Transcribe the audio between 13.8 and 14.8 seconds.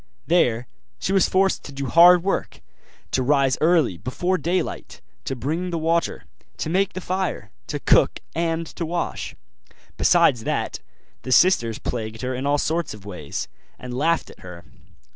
laughed at her.